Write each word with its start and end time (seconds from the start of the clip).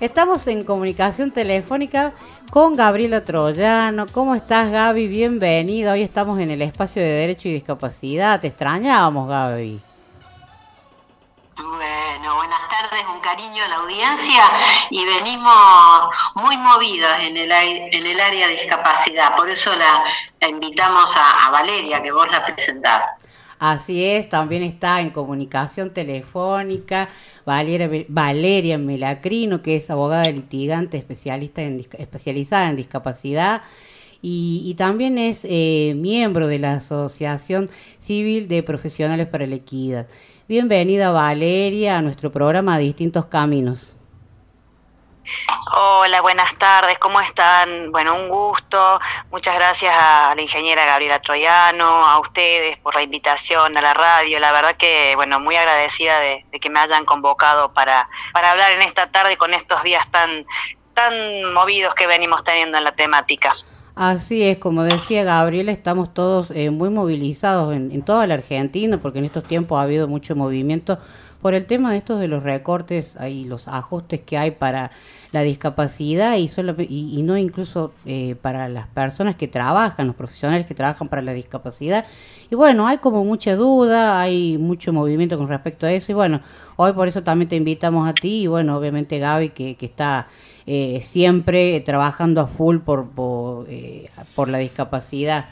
Estamos 0.00 0.46
en 0.46 0.62
comunicación 0.62 1.32
telefónica 1.32 2.12
con 2.52 2.76
Gabriela 2.76 3.24
Troyano. 3.24 4.06
¿Cómo 4.06 4.36
estás, 4.36 4.70
Gaby? 4.70 5.08
Bienvenida. 5.08 5.92
Hoy 5.92 6.02
estamos 6.02 6.38
en 6.38 6.52
el 6.52 6.62
espacio 6.62 7.02
de 7.02 7.08
Derecho 7.08 7.48
y 7.48 7.54
Discapacidad. 7.54 8.40
Te 8.40 8.46
extrañábamos, 8.46 9.28
Gaby. 9.28 9.80
Bueno, 11.56 12.36
buenas 12.36 12.60
tardes, 12.70 13.04
un 13.12 13.18
cariño 13.18 13.64
a 13.64 13.68
la 13.68 13.76
audiencia 13.78 14.44
y 14.90 15.04
venimos 15.04 16.14
muy 16.36 16.56
movidas 16.56 17.20
en 17.24 17.36
el, 17.36 17.50
en 17.50 18.06
el 18.06 18.20
área 18.20 18.46
de 18.46 18.54
discapacidad, 18.54 19.34
por 19.34 19.50
eso 19.50 19.74
la, 19.74 20.04
invitamos 20.48 21.16
a, 21.16 21.48
a 21.48 21.50
Valeria, 21.50 22.00
que 22.00 22.12
vos 22.12 22.30
la 22.30 22.44
presentás. 22.46 23.04
Así 23.58 24.04
es, 24.04 24.28
también 24.28 24.62
está 24.62 25.00
en 25.00 25.10
comunicación 25.10 25.90
telefónica 25.90 27.08
Valeria, 27.44 28.78
Melacrino, 28.78 29.62
que 29.62 29.76
es 29.76 29.90
abogada 29.90 30.30
litigante 30.30 30.96
especialista 30.96 31.62
en, 31.62 31.84
especializada 31.98 32.70
en 32.70 32.76
discapacidad. 32.76 33.62
Y, 34.20 34.74
también 34.76 35.16
es 35.18 35.40
eh, 35.44 35.94
miembro 35.96 36.48
de 36.48 36.58
la 36.58 36.74
Asociación 36.74 37.68
Civil 38.00 38.48
de 38.48 38.62
Profesionales 38.64 39.28
para 39.28 39.46
la 39.46 39.56
Equidad. 39.56 40.08
Bienvenida 40.48 41.10
Valeria 41.12 41.98
a 41.98 42.02
nuestro 42.02 42.32
programa 42.32 42.78
Distintos 42.78 43.26
Caminos. 43.26 43.97
Hola, 45.74 46.20
buenas 46.20 46.54
tardes, 46.56 46.98
¿cómo 46.98 47.20
están? 47.20 47.92
Bueno, 47.92 48.14
un 48.14 48.28
gusto. 48.28 49.00
Muchas 49.30 49.54
gracias 49.54 49.94
a 49.96 50.34
la 50.34 50.42
ingeniera 50.42 50.86
Gabriela 50.86 51.20
Troyano, 51.20 52.06
a 52.06 52.18
ustedes 52.18 52.78
por 52.78 52.94
la 52.94 53.02
invitación 53.02 53.76
a 53.76 53.82
la 53.82 53.94
radio. 53.94 54.38
La 54.40 54.52
verdad 54.52 54.76
que, 54.76 55.14
bueno, 55.16 55.40
muy 55.40 55.56
agradecida 55.56 56.18
de, 56.20 56.44
que 56.60 56.70
me 56.70 56.80
hayan 56.80 57.04
convocado 57.04 57.72
para, 57.72 58.08
para 58.32 58.52
hablar 58.52 58.72
en 58.72 58.82
esta 58.82 59.10
tarde 59.10 59.36
con 59.36 59.54
estos 59.54 59.82
días 59.82 60.10
tan, 60.10 60.46
tan 60.94 61.52
movidos 61.52 61.94
que 61.94 62.06
venimos 62.06 62.42
teniendo 62.44 62.78
en 62.78 62.84
la 62.84 62.92
temática. 62.92 63.54
Así 64.00 64.44
es, 64.44 64.58
como 64.58 64.84
decía 64.84 65.24
Gabriela, 65.24 65.72
estamos 65.72 66.14
todos 66.14 66.52
eh, 66.52 66.70
muy 66.70 66.88
movilizados 66.88 67.74
en, 67.74 67.90
en 67.90 68.02
toda 68.02 68.28
la 68.28 68.34
Argentina, 68.34 69.00
porque 69.02 69.18
en 69.18 69.24
estos 69.24 69.42
tiempos 69.42 69.76
ha 69.76 69.82
habido 69.82 70.06
mucho 70.06 70.36
movimiento 70.36 71.00
por 71.42 71.54
el 71.54 71.66
tema 71.66 71.90
de 71.90 71.98
estos 71.98 72.20
de 72.20 72.28
los 72.28 72.44
recortes 72.44 73.14
y 73.28 73.44
los 73.46 73.66
ajustes 73.66 74.20
que 74.20 74.38
hay 74.38 74.52
para 74.52 74.92
la 75.32 75.42
discapacidad 75.42 76.36
y, 76.36 76.46
solo, 76.46 76.76
y, 76.78 77.20
no 77.24 77.36
incluso 77.36 77.92
eh, 78.06 78.36
para 78.40 78.68
las 78.68 78.86
personas 78.86 79.34
que 79.34 79.48
trabajan, 79.48 80.06
los 80.06 80.14
profesionales 80.14 80.66
que 80.66 80.76
trabajan 80.76 81.08
para 81.08 81.22
la 81.22 81.32
discapacidad. 81.32 82.04
Y 82.52 82.54
bueno, 82.54 82.86
hay 82.86 82.98
como 82.98 83.24
mucha 83.24 83.56
duda, 83.56 84.20
hay 84.20 84.58
mucho 84.58 84.92
movimiento 84.92 85.36
con 85.38 85.48
respecto 85.48 85.86
a 85.86 85.92
eso 85.92 86.12
y 86.12 86.14
bueno, 86.14 86.40
hoy 86.76 86.92
por 86.92 87.08
eso 87.08 87.24
también 87.24 87.48
te 87.48 87.56
invitamos 87.56 88.08
a 88.08 88.14
ti 88.14 88.42
y 88.42 88.46
bueno, 88.46 88.76
obviamente 88.76 89.18
Gaby 89.18 89.48
que 89.48 89.76
está 89.80 90.28
eh, 90.70 91.00
siempre 91.02 91.80
trabajando 91.80 92.42
a 92.42 92.46
full 92.46 92.80
por, 92.80 93.08
por, 93.08 93.64
eh, 93.70 94.10
por 94.34 94.50
la 94.50 94.58
discapacidad. 94.58 95.46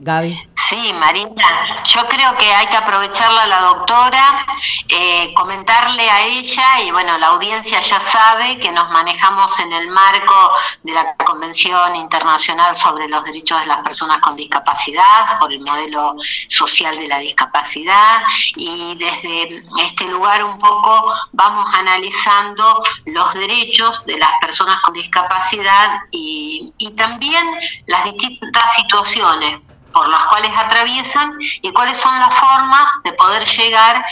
Gaby. 0.00 0.34
Sí, 0.68 0.92
Marina, 0.92 1.82
yo 1.84 2.06
creo 2.08 2.36
que 2.36 2.52
hay 2.52 2.66
que 2.66 2.76
aprovecharla 2.76 3.42
a 3.42 3.46
la 3.46 3.60
doctora, 3.62 4.46
eh, 4.88 5.34
comentarle 5.34 6.08
a 6.08 6.22
ella, 6.22 6.80
y 6.80 6.90
bueno, 6.92 7.18
la 7.18 7.28
audiencia 7.28 7.80
ya 7.80 7.98
sabe 8.00 8.58
que 8.58 8.70
nos 8.70 8.88
manejamos 8.90 9.58
en 9.58 9.72
el 9.72 9.88
marco 9.88 10.52
de 10.82 10.92
la 10.92 11.14
Convención 11.16 11.96
Internacional 11.96 12.76
sobre 12.76 13.08
los 13.08 13.24
Derechos 13.24 13.60
de 13.60 13.66
las 13.66 13.78
Personas 13.78 14.18
con 14.18 14.36
Discapacidad, 14.36 15.38
por 15.40 15.52
el 15.52 15.60
modelo 15.60 16.14
social 16.48 16.96
de 16.96 17.08
la 17.08 17.18
discapacidad, 17.18 18.22
y 18.54 18.94
desde 18.96 19.64
este 19.78 20.04
lugar 20.04 20.44
un 20.44 20.58
poco 20.58 21.12
vamos 21.32 21.68
analizando 21.74 22.82
los 23.06 23.34
derechos 23.34 24.04
de 24.06 24.16
las 24.16 24.30
personas 24.40 24.80
con 24.82 24.94
discapacidad 24.94 25.98
y, 26.12 26.72
y 26.78 26.92
también 26.92 27.44
las 27.86 28.04
distintas 28.04 28.74
situaciones 28.74 29.60
por 29.92 30.08
las 30.08 30.24
cuales 30.26 30.52
atraviesan 30.56 31.32
y 31.40 31.72
cuáles 31.72 31.96
son 31.96 32.18
las 32.18 32.34
formas 32.38 32.86
de 33.04 33.12
poder 33.12 33.44
llegar 33.44 34.02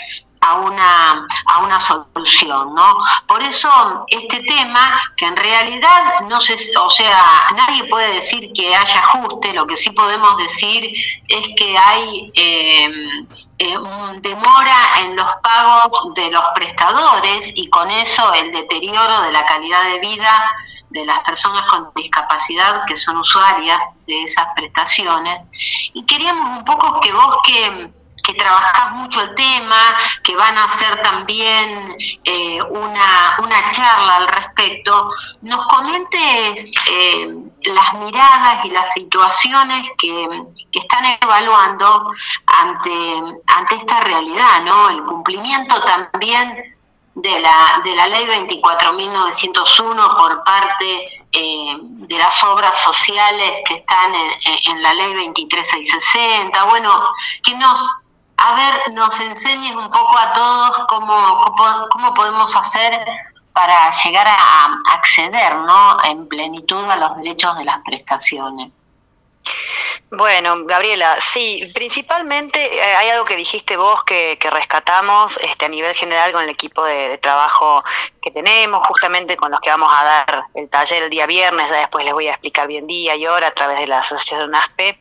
a 0.41 0.55
una, 0.55 1.27
a 1.47 1.59
una 1.61 1.79
solución, 1.81 2.75
¿no? 2.75 2.97
Por 3.27 3.43
eso 3.43 3.71
este 4.09 4.41
tema, 4.41 5.01
que 5.17 5.27
en 5.27 5.37
realidad 5.37 6.21
no 6.29 6.41
se, 6.41 6.55
o 6.79 6.91
sea, 6.91 7.47
nadie 7.55 7.85
puede 7.85 8.15
decir 8.15 8.51
que 8.55 8.75
haya 8.75 9.01
ajuste, 9.01 9.53
lo 9.53 9.67
que 9.67 9.77
sí 9.77 9.91
podemos 9.91 10.37
decir 10.39 10.95
es 11.29 11.49
que 11.57 11.77
hay 11.77 12.31
eh, 12.35 12.89
eh, 13.59 13.77
demora 14.23 15.01
en 15.01 15.17
los 15.17 15.29
pagos 15.43 16.15
de 16.15 16.31
los 16.31 16.45
prestadores 16.55 17.53
y 17.55 17.69
con 17.69 17.91
eso 17.91 18.33
el 18.33 18.51
deterioro 18.51 19.21
de 19.21 19.33
la 19.33 19.45
calidad 19.45 19.85
de 19.85 19.99
vida 19.99 20.51
de 20.91 21.05
las 21.05 21.21
personas 21.21 21.63
con 21.71 21.91
discapacidad 21.97 22.85
que 22.87 22.97
son 22.97 23.17
usuarias 23.17 23.99
de 24.07 24.25
esas 24.25 24.47
prestaciones. 24.55 25.43
Y 25.95 26.05
queríamos 26.05 26.59
un 26.59 26.65
poco 26.65 27.01
que 27.01 27.13
vos 27.13 27.37
que, 27.45 27.91
que 28.23 28.35
trabajás 28.35 28.93
mucho 28.93 29.21
el 29.23 29.35
tema, 29.35 29.95
que 30.23 30.35
van 30.37 30.57
a 30.59 30.65
hacer 30.65 31.01
también 31.03 31.97
eh, 32.25 32.63
una, 32.63 33.37
una, 33.39 33.71
charla 33.71 34.17
al 34.17 34.29
respecto, 34.29 35.11
nos 35.43 35.67
comentes 35.69 36.73
eh, 36.91 37.35
las 37.67 37.95
miradas 37.95 38.65
y 38.65 38.71
las 38.71 38.93
situaciones 38.93 39.89
que, 39.97 40.45
que, 40.73 40.79
están 40.81 41.05
evaluando 41.21 42.11
ante, 42.47 43.41
ante 43.47 43.75
esta 43.77 44.01
realidad, 44.01 44.63
¿no? 44.65 44.91
El 44.91 45.05
cumplimiento 45.05 45.81
también 45.83 46.80
de 47.23 47.41
la, 47.41 47.81
de 47.85 47.95
la 47.95 48.07
ley 48.09 48.25
24.901 48.25 50.17
por 50.17 50.45
parte 50.45 51.25
eh, 51.33 51.79
de 51.81 52.19
las 52.19 52.43
obras 52.45 52.77
sociales 52.77 53.63
que 53.67 53.75
están 53.77 54.15
en, 54.15 54.83
la 54.83 54.95
ley 54.95 55.13
23660. 55.15 56.65
Bueno, 56.65 57.01
que 57.43 57.55
nos, 57.55 57.89
a 58.37 58.55
ver, 58.55 58.93
nos 58.93 59.19
enseñes 59.21 59.75
un 59.75 59.91
poco 59.91 60.19
a 60.19 60.33
todos 60.33 60.87
cómo, 60.89 61.39
cómo, 61.57 61.89
cómo 61.91 62.15
podemos 62.15 62.55
hacer 62.57 63.05
para 63.53 63.91
llegar 64.03 64.27
a 64.29 64.79
acceder 64.95 65.55
¿no? 65.57 66.03
en 66.05 66.29
plenitud 66.29 66.85
a 66.85 66.97
los 66.97 67.17
derechos 67.17 67.59
de 67.59 67.65
las 67.65 67.79
prestaciones. 67.85 68.71
Bueno, 70.13 70.65
Gabriela, 70.65 71.19
sí, 71.21 71.71
principalmente 71.73 72.77
eh, 72.77 72.83
hay 72.83 73.11
algo 73.11 73.25
que 73.25 73.37
dijiste 73.37 73.77
vos 73.77 74.03
que, 74.03 74.37
rescatamos 74.51 75.39
este, 75.41 75.67
a 75.67 75.69
nivel 75.69 75.95
general 75.95 76.33
con 76.33 76.43
el 76.43 76.49
equipo 76.49 76.85
de, 76.85 77.17
trabajo 77.19 77.85
que 78.21 78.33
tenemos, 78.33 78.85
justamente 78.89 79.37
con 79.37 79.53
los 79.53 79.61
que 79.61 79.71
vamos 79.71 79.93
a 79.93 80.05
dar 80.05 80.45
el 80.55 80.69
taller 80.69 81.05
el 81.05 81.11
día 81.11 81.27
viernes, 81.27 81.71
ya 81.71 81.77
después 81.77 82.05
les 82.05 82.13
voy 82.13 82.27
a 82.27 82.33
explicar 82.33 82.67
bien 82.67 82.89
día 82.89 83.15
y 83.15 83.25
hora 83.29 83.47
a 83.47 83.55
través 83.55 83.79
de 83.79 83.87
la 83.87 84.01
asociación 84.01 84.53
ASPE, 84.53 84.99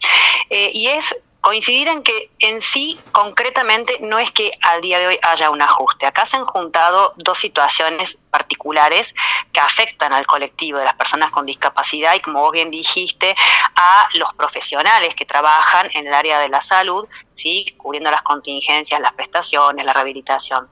eh, 0.52 0.70
y 0.74 0.88
es 0.88 1.16
coincidir 1.50 1.88
en 1.88 2.04
que 2.04 2.30
en 2.38 2.62
sí, 2.62 3.00
concretamente, 3.12 3.98
no 4.02 4.20
es 4.20 4.30
que 4.30 4.52
al 4.62 4.82
día 4.82 5.00
de 5.00 5.08
hoy 5.08 5.20
haya 5.24 5.50
un 5.50 5.64
ajuste. 5.64 6.06
Acá 6.06 6.28
se 6.28 6.38
han 6.38 6.46
juntado 6.46 7.14
dos 7.18 7.40
situaciones 7.40 8.20
particulares 8.30 9.16
que 9.52 9.60
afectan 9.60 10.14
al 10.14 10.28
colectivo 10.28 10.78
de 10.78 10.86
las 10.86 10.94
personas 10.94 11.32
con 11.32 11.48
discapacidad 11.48 12.14
y, 12.14 12.20
como 12.20 12.42
vos 12.42 12.52
bien 12.52 12.70
dijiste, 12.70 13.36
a 13.76 14.08
los 14.14 14.32
profesionales 14.36 15.16
que 15.16 15.26
trabajan 15.26 15.90
en 15.96 16.06
el 16.06 16.14
área 16.14 16.38
de 16.38 16.50
la 16.50 16.62
salud, 16.62 17.08
¿sí? 17.34 17.74
cubriendo 17.80 18.12
las 18.12 18.22
contingencias, 18.22 19.02
las 19.02 19.14
prestaciones, 19.14 19.84
la 19.84 19.94
rehabilitación. 19.94 20.70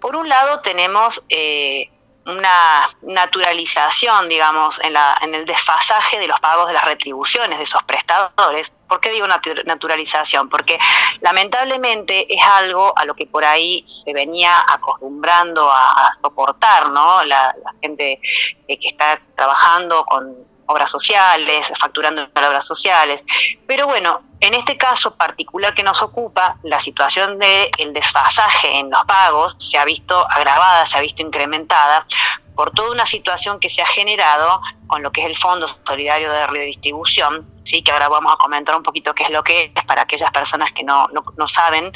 Por 0.00 0.14
un 0.14 0.28
lado, 0.28 0.60
tenemos... 0.60 1.20
Eh, 1.30 1.90
una 2.26 2.88
naturalización, 3.02 4.28
digamos, 4.28 4.78
en, 4.82 4.92
la, 4.92 5.18
en 5.22 5.34
el 5.34 5.44
desfasaje 5.44 6.18
de 6.18 6.28
los 6.28 6.38
pagos 6.40 6.68
de 6.68 6.74
las 6.74 6.84
retribuciones 6.84 7.58
de 7.58 7.64
esos 7.64 7.82
prestadores. 7.82 8.70
¿Por 8.88 9.00
qué 9.00 9.10
digo 9.10 9.26
naturalización? 9.26 10.48
Porque 10.48 10.78
lamentablemente 11.20 12.32
es 12.32 12.42
algo 12.44 12.92
a 12.96 13.04
lo 13.04 13.14
que 13.14 13.26
por 13.26 13.44
ahí 13.44 13.82
se 13.86 14.12
venía 14.12 14.64
acostumbrando 14.68 15.70
a, 15.70 16.10
soportar, 16.20 16.90
¿no? 16.90 17.24
La, 17.24 17.54
gente 17.80 18.20
que 18.68 18.78
está 18.88 19.20
trabajando 19.34 20.04
con 20.04 20.51
obras 20.66 20.90
sociales, 20.90 21.72
facturando 21.78 22.22
en 22.22 22.44
obras 22.44 22.66
sociales. 22.66 23.22
Pero 23.66 23.86
bueno, 23.86 24.22
en 24.40 24.54
este 24.54 24.76
caso 24.76 25.14
particular 25.14 25.74
que 25.74 25.82
nos 25.82 26.02
ocupa, 26.02 26.56
la 26.62 26.80
situación 26.80 27.38
del 27.38 27.68
el 27.78 27.92
desfasaje 27.92 28.78
en 28.78 28.90
los 28.90 29.04
pagos 29.04 29.56
se 29.58 29.78
ha 29.78 29.84
visto 29.84 30.26
agravada, 30.30 30.86
se 30.86 30.98
ha 30.98 31.00
visto 31.00 31.22
incrementada 31.22 32.06
por 32.54 32.70
toda 32.72 32.90
una 32.90 33.06
situación 33.06 33.60
que 33.60 33.68
se 33.68 33.82
ha 33.82 33.86
generado 33.86 34.60
con 34.86 35.02
lo 35.02 35.10
que 35.10 35.22
es 35.22 35.26
el 35.26 35.36
Fondo 35.36 35.68
Solidario 35.86 36.30
de 36.30 36.46
Redistribución, 36.46 37.46
¿sí? 37.64 37.82
que 37.82 37.92
ahora 37.92 38.08
vamos 38.08 38.32
a 38.32 38.36
comentar 38.36 38.76
un 38.76 38.82
poquito 38.82 39.14
qué 39.14 39.24
es 39.24 39.30
lo 39.30 39.42
que 39.42 39.72
es 39.74 39.84
para 39.84 40.02
aquellas 40.02 40.30
personas 40.30 40.72
que 40.72 40.84
no, 40.84 41.08
no, 41.08 41.24
no 41.36 41.48
saben. 41.48 41.90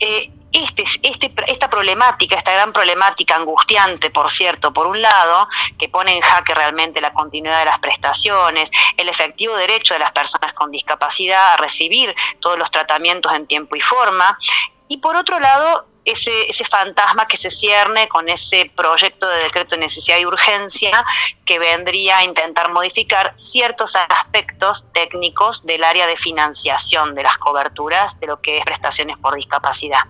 Eh, 0.00 0.30
este, 0.54 0.84
este, 1.02 1.32
esta 1.48 1.68
problemática, 1.68 2.36
esta 2.36 2.52
gran 2.52 2.72
problemática 2.72 3.34
angustiante, 3.34 4.10
por 4.10 4.30
cierto, 4.30 4.72
por 4.72 4.86
un 4.86 5.02
lado, 5.02 5.48
que 5.76 5.88
pone 5.88 6.14
en 6.16 6.22
jaque 6.22 6.54
realmente 6.54 7.00
la 7.00 7.12
continuidad 7.12 7.58
de 7.58 7.64
las 7.64 7.80
prestaciones, 7.80 8.70
el 8.96 9.08
efectivo 9.08 9.56
derecho 9.56 9.94
de 9.94 10.00
las 10.00 10.12
personas 10.12 10.52
con 10.52 10.70
discapacidad 10.70 11.54
a 11.54 11.56
recibir 11.56 12.14
todos 12.40 12.56
los 12.56 12.70
tratamientos 12.70 13.32
en 13.32 13.46
tiempo 13.46 13.74
y 13.74 13.80
forma, 13.80 14.38
y 14.86 14.98
por 14.98 15.16
otro 15.16 15.40
lado, 15.40 15.86
ese, 16.04 16.50
ese 16.50 16.64
fantasma 16.64 17.26
que 17.26 17.36
se 17.36 17.50
cierne 17.50 18.08
con 18.08 18.28
ese 18.28 18.70
proyecto 18.74 19.28
de 19.28 19.44
decreto 19.44 19.76
de 19.76 19.82
necesidad 19.82 20.18
y 20.18 20.26
urgencia 20.26 21.04
que 21.44 21.58
vendría 21.58 22.18
a 22.18 22.24
intentar 22.24 22.72
modificar 22.72 23.32
ciertos 23.36 23.96
aspectos 23.96 24.84
técnicos 24.92 25.64
del 25.64 25.84
área 25.84 26.06
de 26.06 26.16
financiación 26.16 27.14
de 27.14 27.22
las 27.22 27.38
coberturas 27.38 28.18
de 28.20 28.26
lo 28.26 28.40
que 28.40 28.58
es 28.58 28.64
prestaciones 28.64 29.16
por 29.18 29.34
discapacidad. 29.34 30.02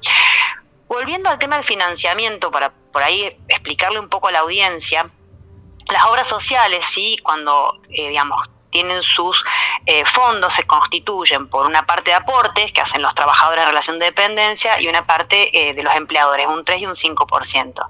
Volviendo 0.88 1.28
al 1.30 1.38
tema 1.38 1.56
del 1.56 1.64
financiamiento, 1.64 2.50
para 2.50 2.70
por 2.70 3.02
ahí 3.02 3.36
explicarle 3.48 3.98
un 3.98 4.08
poco 4.08 4.28
a 4.28 4.32
la 4.32 4.40
audiencia, 4.40 5.10
las 5.90 6.04
obras 6.06 6.26
sociales, 6.26 6.84
sí, 6.86 7.18
cuando, 7.22 7.80
eh, 7.90 8.08
digamos, 8.08 8.40
tienen 8.74 9.04
sus 9.04 9.44
eh, 9.86 10.04
fondos, 10.04 10.52
se 10.52 10.64
constituyen 10.64 11.48
por 11.48 11.64
una 11.64 11.86
parte 11.86 12.10
de 12.10 12.16
aportes 12.16 12.72
que 12.72 12.80
hacen 12.80 13.02
los 13.02 13.14
trabajadores 13.14 13.62
en 13.62 13.68
relación 13.68 13.98
de 14.00 14.06
dependencia 14.06 14.80
y 14.80 14.88
una 14.88 15.06
parte 15.06 15.48
eh, 15.56 15.74
de 15.74 15.82
los 15.84 15.94
empleadores, 15.94 16.48
un 16.48 16.64
3 16.64 16.82
y 16.82 16.86
un 16.86 16.96
5%. 16.96 17.86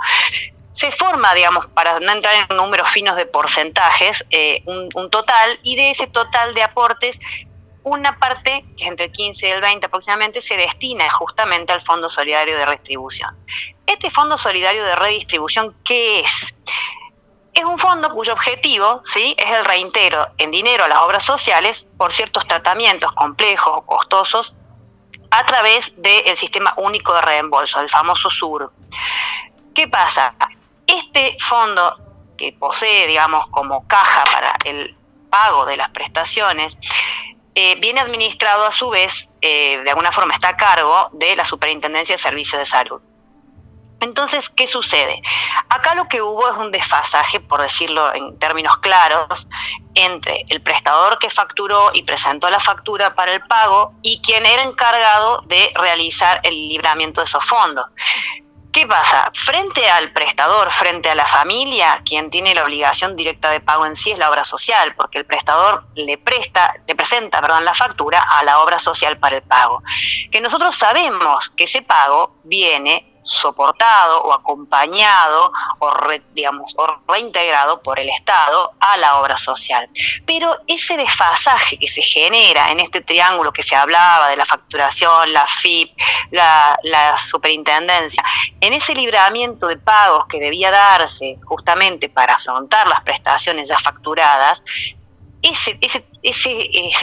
Se 0.72 0.90
forma, 0.90 1.32
digamos, 1.32 1.66
para 1.68 2.00
no 2.00 2.12
entrar 2.12 2.34
en 2.50 2.56
números 2.56 2.90
finos 2.90 3.16
de 3.16 3.24
porcentajes, 3.24 4.24
un, 4.66 4.90
un 4.94 5.08
total 5.08 5.58
y 5.62 5.76
de 5.76 5.90
ese 5.92 6.08
total 6.08 6.52
de 6.52 6.62
aportes 6.62 7.18
una 7.84 8.18
parte, 8.18 8.64
que 8.76 8.84
es 8.84 8.90
entre 8.90 9.06
el 9.06 9.12
15 9.12 9.46
y 9.46 9.50
el 9.50 9.60
20 9.60 9.86
aproximadamente, 9.86 10.40
se 10.40 10.56
destina 10.56 11.08
justamente 11.10 11.72
al 11.72 11.82
Fondo 11.82 12.08
Solidario 12.08 12.56
de 12.56 12.64
Redistribución. 12.64 13.36
Este 13.86 14.10
Fondo 14.10 14.38
Solidario 14.38 14.84
de 14.84 14.96
Redistribución, 14.96 15.76
¿qué 15.84 16.20
es? 16.20 16.54
Es 17.64 17.70
un 17.70 17.78
fondo 17.78 18.10
cuyo 18.10 18.34
objetivo 18.34 19.00
¿sí? 19.06 19.34
es 19.38 19.50
el 19.50 19.64
reintegro 19.64 20.26
en 20.36 20.50
dinero 20.50 20.84
a 20.84 20.88
las 20.88 20.98
obras 20.98 21.24
sociales 21.24 21.86
por 21.96 22.12
ciertos 22.12 22.46
tratamientos 22.46 23.10
complejos 23.12 23.72
o 23.74 23.86
costosos 23.86 24.54
a 25.30 25.46
través 25.46 25.90
del 25.96 26.36
Sistema 26.36 26.74
Único 26.76 27.14
de 27.14 27.22
Reembolso, 27.22 27.80
el 27.80 27.88
famoso 27.88 28.28
SUR. 28.28 28.70
¿Qué 29.74 29.88
pasa? 29.88 30.34
Este 30.86 31.38
fondo 31.40 31.96
que 32.36 32.52
posee, 32.52 33.06
digamos, 33.06 33.46
como 33.46 33.88
caja 33.88 34.24
para 34.24 34.56
el 34.66 34.94
pago 35.30 35.64
de 35.64 35.78
las 35.78 35.88
prestaciones, 35.88 36.76
eh, 37.54 37.76
viene 37.76 38.00
administrado 38.00 38.66
a 38.66 38.72
su 38.72 38.90
vez, 38.90 39.26
eh, 39.40 39.80
de 39.82 39.88
alguna 39.88 40.12
forma 40.12 40.34
está 40.34 40.48
a 40.48 40.56
cargo 40.58 41.08
de 41.12 41.34
la 41.34 41.46
Superintendencia 41.46 42.16
de 42.16 42.22
Servicios 42.22 42.58
de 42.58 42.66
Salud. 42.66 43.00
Entonces, 44.04 44.50
¿qué 44.50 44.66
sucede? 44.66 45.22
Acá 45.70 45.94
lo 45.94 46.08
que 46.08 46.20
hubo 46.20 46.46
es 46.50 46.58
un 46.58 46.70
desfasaje, 46.70 47.40
por 47.40 47.62
decirlo 47.62 48.14
en 48.14 48.38
términos 48.38 48.76
claros, 48.78 49.48
entre 49.94 50.44
el 50.48 50.60
prestador 50.60 51.18
que 51.18 51.30
facturó 51.30 51.90
y 51.94 52.02
presentó 52.02 52.50
la 52.50 52.60
factura 52.60 53.14
para 53.14 53.32
el 53.32 53.40
pago 53.46 53.94
y 54.02 54.20
quien 54.20 54.44
era 54.44 54.62
encargado 54.62 55.40
de 55.46 55.72
realizar 55.74 56.40
el 56.42 56.68
libramiento 56.68 57.22
de 57.22 57.24
esos 57.24 57.44
fondos. 57.44 57.90
¿Qué 58.72 58.86
pasa? 58.86 59.30
Frente 59.32 59.88
al 59.88 60.12
prestador, 60.12 60.70
frente 60.70 61.08
a 61.08 61.14
la 61.14 61.26
familia, 61.26 62.02
quien 62.04 62.28
tiene 62.28 62.54
la 62.54 62.64
obligación 62.64 63.16
directa 63.16 63.50
de 63.52 63.60
pago 63.60 63.86
en 63.86 63.96
sí 63.96 64.10
es 64.10 64.18
la 64.18 64.28
obra 64.28 64.44
social, 64.44 64.94
porque 64.96 65.18
el 65.18 65.24
prestador 65.24 65.86
le 65.94 66.18
presta, 66.18 66.74
le 66.86 66.94
presenta, 66.94 67.40
perdón, 67.40 67.64
la 67.64 67.74
factura 67.74 68.20
a 68.20 68.42
la 68.42 68.58
obra 68.58 68.80
social 68.80 69.16
para 69.16 69.36
el 69.36 69.42
pago. 69.42 69.82
Que 70.30 70.40
nosotros 70.40 70.74
sabemos 70.74 71.50
que 71.56 71.64
ese 71.64 71.82
pago 71.82 72.36
viene 72.42 73.13
soportado 73.24 74.22
o 74.22 74.32
acompañado 74.32 75.50
o, 75.78 75.92
digamos, 76.32 76.74
reintegrado 77.08 77.82
por 77.82 77.98
el 77.98 78.08
Estado 78.10 78.72
a 78.78 78.96
la 78.98 79.20
obra 79.20 79.36
social. 79.36 79.88
Pero 80.26 80.56
ese 80.66 80.96
desfasaje 80.96 81.78
que 81.78 81.88
se 81.88 82.02
genera 82.02 82.70
en 82.70 82.80
este 82.80 83.00
triángulo 83.00 83.52
que 83.52 83.62
se 83.62 83.74
hablaba 83.74 84.28
de 84.28 84.36
la 84.36 84.44
facturación, 84.44 85.32
la 85.32 85.46
FIP, 85.46 85.90
la, 86.30 86.76
superintendencia, 87.18 88.22
en 88.60 88.72
ese 88.74 88.94
libramiento 88.94 89.66
de 89.66 89.76
pagos 89.76 90.26
que 90.28 90.38
debía 90.38 90.70
darse 90.70 91.38
justamente 91.44 92.08
para 92.08 92.34
afrontar 92.34 92.86
las 92.86 93.00
prestaciones 93.02 93.68
ya 93.68 93.78
facturadas, 93.78 94.62
ese 95.42 95.78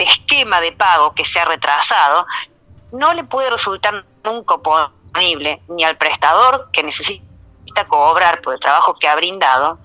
esquema 0.00 0.60
de 0.60 0.72
pago 0.72 1.14
que 1.14 1.24
se 1.24 1.40
ha 1.40 1.44
retrasado 1.44 2.26
no 2.92 3.14
le 3.14 3.24
puede 3.24 3.50
resultar 3.50 4.04
nunca 4.24 4.54
ni 5.68 5.84
al 5.84 5.96
prestador 5.96 6.70
que 6.72 6.82
necesita 6.82 7.24
cobrar 7.88 8.42
por 8.42 8.54
el 8.54 8.60
trabajo 8.60 8.94
que 8.98 9.08
ha 9.08 9.14
brindado, 9.14 9.78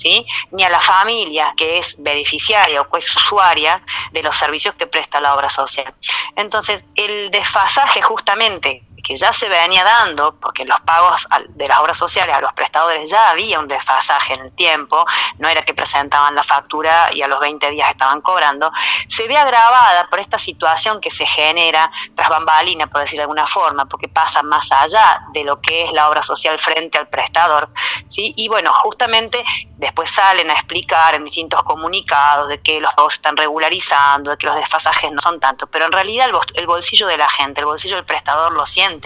ni 0.51 0.63
a 0.63 0.69
la 0.69 0.81
familia 0.81 1.53
que 1.55 1.77
es 1.77 1.95
beneficiaria 1.97 2.81
o 2.81 2.89
que 2.89 2.99
es 2.99 3.15
usuaria 3.15 3.81
de 4.11 4.23
los 4.23 4.35
servicios 4.35 4.75
que 4.75 4.87
presta 4.87 5.21
la 5.21 5.35
obra 5.35 5.49
social. 5.49 5.93
Entonces, 6.35 6.85
el 6.95 7.31
desfasaje 7.31 8.01
justamente 8.01 8.83
que 9.07 9.15
ya 9.15 9.31
se 9.31 9.47
venía 9.47 9.85
dando, 9.85 10.35
porque 10.35 10.65
los 10.65 10.81
pagos 10.81 11.25
de 11.47 11.65
las 11.65 11.79
obras 11.79 11.97
sociales 11.97 12.35
a 12.35 12.41
los 12.41 12.51
prestadores 12.51 13.09
ya 13.09 13.29
había 13.29 13.57
un 13.57 13.69
desfasaje 13.69 14.33
en 14.33 14.41
el 14.41 14.51
tiempo, 14.51 15.05
no 15.37 15.47
era 15.47 15.61
que 15.61 15.73
presentaban 15.73 16.35
la 16.35 16.43
factura 16.43 17.09
y 17.13 17.21
a 17.21 17.27
los 17.29 17.39
20 17.39 17.71
días 17.71 17.89
estaban 17.89 18.19
cobrando, 18.19 18.69
se 19.07 19.25
ve 19.29 19.37
agravada 19.37 20.09
por 20.09 20.19
esta 20.19 20.37
situación 20.37 20.99
que 20.99 21.09
se 21.09 21.25
genera 21.25 21.89
tras 22.17 22.27
bambalina, 22.27 22.87
por 22.87 22.99
decir 22.99 23.15
de 23.15 23.21
alguna 23.21 23.47
forma, 23.47 23.85
porque 23.85 24.09
pasa 24.09 24.43
más 24.43 24.69
allá 24.73 25.21
de 25.31 25.45
lo 25.45 25.61
que 25.61 25.83
es 25.83 25.93
la 25.93 26.09
obra 26.09 26.21
social 26.21 26.59
frente 26.59 26.97
al 26.97 27.07
prestador, 27.07 27.69
¿sí? 28.09 28.33
Y 28.35 28.49
bueno, 28.49 28.73
justamente 28.73 29.41
después 29.77 30.11
salen 30.11 30.49
a 30.49 30.53
explicar 30.53 31.15
en 31.15 31.23
distintos 31.23 31.63
comunicados 31.63 32.49
de 32.49 32.59
que 32.61 32.81
los 32.81 32.93
pagos 32.93 33.13
están 33.13 33.37
regularizando, 33.37 34.31
de 34.31 34.37
que 34.37 34.47
los 34.47 34.55
desfasajes 34.57 35.13
no 35.13 35.21
son 35.21 35.39
tantos, 35.39 35.69
pero 35.71 35.85
en 35.85 35.93
realidad 35.93 36.29
el 36.55 36.67
bolsillo 36.67 37.07
de 37.07 37.15
la 37.15 37.29
gente, 37.29 37.61
el 37.61 37.67
bolsillo 37.67 37.95
del 37.95 38.03
prestador 38.03 38.51
lo 38.51 38.65
siente 38.65 38.96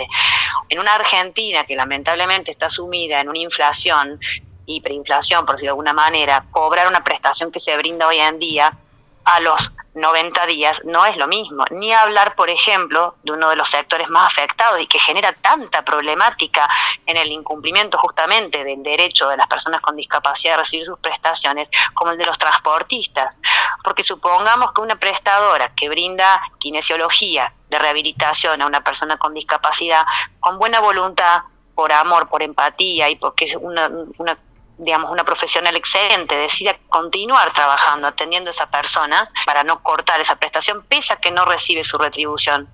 en 0.69 0.79
una 0.79 0.95
Argentina 0.95 1.65
que 1.65 1.75
lamentablemente 1.75 2.51
está 2.51 2.69
sumida 2.69 3.19
en 3.19 3.29
una 3.29 3.39
inflación, 3.39 4.19
hiperinflación 4.65 5.45
por 5.45 5.55
decirlo 5.55 5.69
de 5.69 5.71
alguna 5.71 5.93
manera, 5.93 6.45
cobrar 6.51 6.87
una 6.87 7.03
prestación 7.03 7.51
que 7.51 7.59
se 7.59 7.75
brinda 7.77 8.07
hoy 8.07 8.17
en 8.17 8.39
día 8.39 8.77
a 9.25 9.39
los 9.39 9.71
90 9.93 10.45
días 10.45 10.81
no 10.85 11.05
es 11.05 11.17
lo 11.17 11.27
mismo. 11.27 11.65
Ni 11.71 11.91
hablar, 11.91 12.35
por 12.35 12.49
ejemplo, 12.49 13.15
de 13.23 13.33
uno 13.33 13.49
de 13.49 13.55
los 13.55 13.69
sectores 13.69 14.09
más 14.09 14.31
afectados 14.31 14.79
y 14.79 14.87
que 14.87 14.99
genera 14.99 15.33
tanta 15.33 15.83
problemática 15.83 16.69
en 17.05 17.17
el 17.17 17.31
incumplimiento 17.31 17.97
justamente 17.97 18.63
del 18.63 18.83
derecho 18.83 19.27
de 19.27 19.37
las 19.37 19.47
personas 19.47 19.81
con 19.81 19.95
discapacidad 19.95 20.55
a 20.55 20.63
recibir 20.63 20.85
sus 20.85 20.99
prestaciones, 20.99 21.69
como 21.93 22.11
el 22.11 22.17
de 22.17 22.25
los 22.25 22.37
transportistas. 22.37 23.37
Porque 23.83 24.03
supongamos 24.03 24.71
que 24.73 24.81
una 24.81 24.95
prestadora 24.95 25.73
que 25.75 25.89
brinda 25.89 26.41
kinesiología 26.59 27.53
de 27.69 27.79
rehabilitación 27.79 28.61
a 28.61 28.65
una 28.65 28.83
persona 28.83 29.17
con 29.17 29.33
discapacidad, 29.33 30.05
con 30.39 30.57
buena 30.57 30.79
voluntad, 30.79 31.41
por 31.75 31.91
amor, 31.91 32.27
por 32.29 32.43
empatía 32.43 33.09
y 33.09 33.15
porque 33.15 33.45
es 33.45 33.55
una, 33.55 33.89
una 34.17 34.37
digamos, 34.81 35.11
una 35.11 35.23
profesional 35.23 35.75
excelente 35.75 36.35
decida 36.35 36.75
continuar 36.89 37.53
trabajando, 37.53 38.07
atendiendo 38.07 38.49
a 38.49 38.51
esa 38.51 38.69
persona 38.69 39.31
para 39.45 39.63
no 39.63 39.83
cortar 39.83 40.19
esa 40.19 40.35
prestación, 40.35 40.83
pese 40.89 41.13
a 41.13 41.17
que 41.17 41.29
no 41.29 41.45
recibe 41.45 41.83
su 41.83 41.99
retribución. 41.99 42.67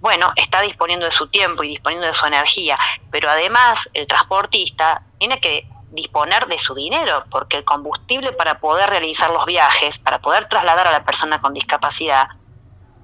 Bueno, 0.00 0.32
está 0.36 0.60
disponiendo 0.60 1.06
de 1.06 1.12
su 1.12 1.28
tiempo 1.28 1.62
y 1.62 1.68
disponiendo 1.68 2.06
de 2.06 2.12
su 2.12 2.26
energía, 2.26 2.76
pero 3.10 3.30
además 3.30 3.88
el 3.94 4.06
transportista 4.06 5.02
tiene 5.18 5.40
que 5.40 5.66
disponer 5.90 6.46
de 6.48 6.58
su 6.58 6.74
dinero, 6.74 7.24
porque 7.30 7.56
el 7.56 7.64
combustible 7.64 8.32
para 8.32 8.58
poder 8.58 8.90
realizar 8.90 9.30
los 9.30 9.46
viajes, 9.46 9.98
para 9.98 10.18
poder 10.20 10.48
trasladar 10.48 10.86
a 10.86 10.92
la 10.92 11.04
persona 11.04 11.40
con 11.40 11.54
discapacidad, 11.54 12.28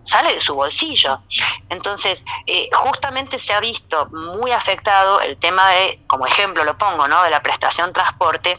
sale 0.09 0.35
de 0.35 0.41
su 0.41 0.55
bolsillo. 0.55 1.21
Entonces, 1.69 2.25
eh, 2.47 2.69
justamente 2.73 3.39
se 3.39 3.53
ha 3.53 3.61
visto 3.61 4.07
muy 4.07 4.53
afectado 4.53 5.21
el 5.21 5.37
tema 5.37 5.69
de, 5.71 6.01
como 6.07 6.27
ejemplo 6.27 6.65
lo 6.65 6.79
pongo, 6.79 7.07
¿no? 7.09 7.23
de 7.23 7.31
la 7.31 7.43
prestación 7.43 7.93
transporte, 7.93 8.59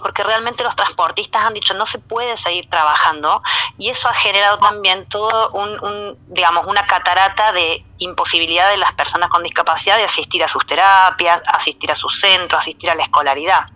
porque 0.00 0.24
realmente 0.24 0.64
los 0.64 0.74
transportistas 0.74 1.44
han 1.44 1.54
dicho 1.54 1.72
no 1.74 1.86
se 1.86 1.98
puede 1.98 2.36
seguir 2.36 2.68
trabajando 2.68 3.42
y 3.78 3.90
eso 3.90 4.08
ha 4.08 4.14
generado 4.14 4.58
también 4.58 5.08
todo 5.08 5.50
un, 5.50 6.18
digamos 6.26 6.66
una 6.66 6.84
catarata 6.86 7.52
de 7.52 7.84
imposibilidad 7.98 8.70
de 8.70 8.76
las 8.76 8.92
personas 8.92 9.28
con 9.28 9.44
discapacidad 9.44 9.96
de 9.96 10.04
asistir 10.04 10.42
a 10.42 10.48
sus 10.48 10.66
terapias, 10.66 11.42
asistir 11.46 11.92
a 11.92 11.94
sus 11.94 12.20
centros, 12.20 12.60
asistir 12.60 12.90
a 12.90 12.96
la 12.96 13.04
escolaridad. 13.04 13.66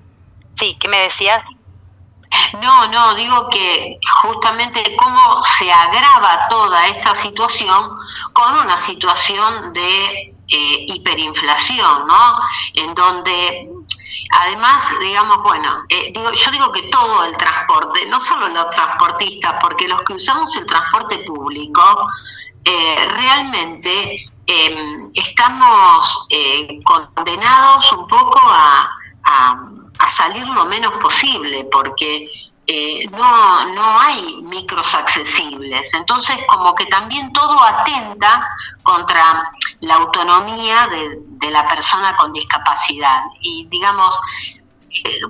Sí, 0.57 0.77
¿qué 0.81 0.89
me 0.89 0.99
decías? 0.99 1.45
No, 2.61 2.89
no, 2.89 3.15
digo 3.15 3.49
que 3.49 3.99
justamente 4.23 4.97
cómo 4.97 5.43
se 5.43 5.71
agrava 5.71 6.49
toda 6.49 6.87
esta 6.89 7.15
situación 7.15 7.91
con 8.33 8.55
una 8.55 8.79
situación 8.79 9.73
de 9.73 10.35
eh, 10.49 10.87
hiperinflación, 10.89 12.07
¿no? 12.07 12.39
En 12.75 12.95
donde 12.95 13.71
Además, 14.31 14.93
digamos, 15.01 15.43
bueno, 15.43 15.85
eh, 15.89 16.11
digo, 16.13 16.31
yo 16.33 16.51
digo 16.51 16.71
que 16.71 16.83
todo 16.91 17.25
el 17.25 17.37
transporte, 17.39 18.05
no 18.07 18.21
solo 18.21 18.49
los 18.49 18.69
transportistas, 18.71 19.55
porque 19.63 19.89
los 19.89 20.03
que 20.03 20.15
usamos 20.15 20.55
el 20.57 20.67
transporte 20.67 21.19
público, 21.19 22.11
eh, 22.63 23.09
realmente 23.15 24.27
em, 24.47 25.11
estamos 25.15 26.29
condenados 26.85 27.91
un 27.93 28.07
poco 28.07 28.41
a 28.51 28.91
a 29.29 29.57
salir 30.11 30.47
lo 30.47 30.65
menos 30.67 30.93
posible, 30.99 31.67
porque 31.71 32.31
eh, 32.67 33.09
no, 33.11 33.75
no 33.75 33.99
hay 33.99 34.43
micros 34.43 34.95
accesibles. 34.95 35.93
Entonces, 35.95 36.37
como 36.49 36.75
que 36.75 36.85
también 36.87 37.33
todo 37.33 37.59
atenta 37.63 38.47
contra 38.83 39.51
la 39.81 39.95
autonomía 39.95 40.87
de, 40.89 41.51
la 41.51 41.67
persona 41.67 42.15
con 42.17 42.33
discapacidad. 42.35 43.23
Y 43.41 43.67
digamos, 43.71 44.19
eh, 44.91 45.21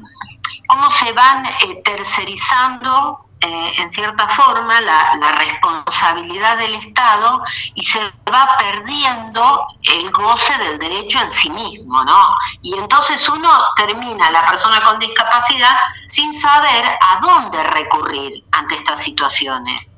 cómo 0.66 0.90
se 0.90 1.12
van 1.12 1.46
eh, 1.46 1.80
tercerizando 1.84 3.27
eh, 3.40 3.72
en 3.78 3.88
cierta 3.90 4.28
forma 4.28 4.80
la, 4.80 5.32
responsabilidad 5.38 6.58
del 6.58 6.74
Estado 6.74 7.42
y 7.74 7.82
se 7.84 8.00
va 8.32 8.56
perdiendo 8.58 9.66
el 9.82 10.10
goce 10.10 10.58
del 10.58 10.78
derecho 10.78 11.20
en 11.20 11.30
sí 11.30 11.50
mismo, 11.50 12.04
¿no? 12.04 12.36
Y 12.62 12.76
entonces 12.76 13.28
uno 13.28 13.50
termina, 13.76 14.30
la 14.30 14.44
persona 14.46 14.82
con 14.82 14.98
discapacidad, 14.98 15.76
sin 16.06 16.32
saber 16.32 16.84
a 16.84 17.20
dónde 17.20 17.62
recurrir 17.64 18.44
ante 18.52 18.74
estas 18.74 19.02
situaciones. 19.02 19.96